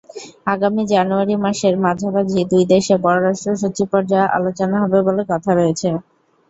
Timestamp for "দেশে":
2.71-2.95